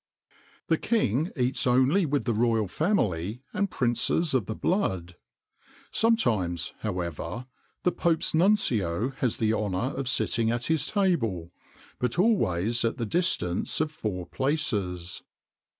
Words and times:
_The 0.65 0.79
king 0.79 1.29
eats 1.37 1.67
only 1.67 2.07
with 2.07 2.23
the 2.23 2.33
royal 2.33 2.67
family 2.67 3.43
and 3.53 3.69
princes 3.69 4.33
of 4.33 4.47
the 4.47 4.55
blood. 4.55 5.15
Sometimes, 5.91 6.73
however, 6.79 7.45
the 7.83 7.91
Pope's 7.91 8.33
nuncio 8.33 9.09
has 9.17 9.37
the 9.37 9.53
honour 9.53 9.93
of 9.95 10.07
sitting 10.09 10.49
at 10.49 10.63
his 10.65 10.87
table, 10.87 11.51
but 11.99 12.17
always 12.17 12.83
at 12.83 12.97
the 12.97 13.05
distance 13.05 13.79
of 13.79 13.91
four 13.91 14.25
places. 14.25 15.21